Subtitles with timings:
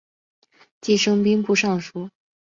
[0.81, 2.09] 继升兵部尚书。